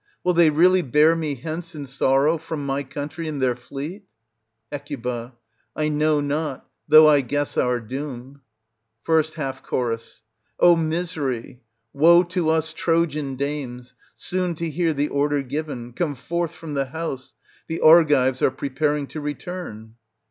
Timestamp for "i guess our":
7.07-7.79